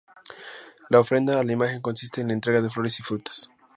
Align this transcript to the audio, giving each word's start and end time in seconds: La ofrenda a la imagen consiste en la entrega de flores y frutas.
La 0.89 0.99
ofrenda 0.99 1.39
a 1.39 1.43
la 1.43 1.51
imagen 1.53 1.79
consiste 1.79 2.21
en 2.21 2.29
la 2.29 2.33
entrega 2.33 2.59
de 2.59 2.71
flores 2.71 2.99
y 2.99 3.03
frutas. 3.03 3.51